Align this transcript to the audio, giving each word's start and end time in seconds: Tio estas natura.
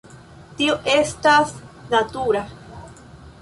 Tio 0.61 0.77
estas 0.93 1.53
natura. 1.93 2.43